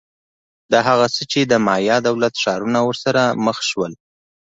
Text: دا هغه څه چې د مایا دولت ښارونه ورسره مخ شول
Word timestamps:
دا 0.71 0.79
هغه 0.89 1.07
څه 1.15 1.23
چې 1.31 1.39
د 1.51 1.53
مایا 1.67 1.97
دولت 2.07 2.33
ښارونه 2.43 2.79
ورسره 2.83 3.21
مخ 3.45 3.57
شول 3.69 3.93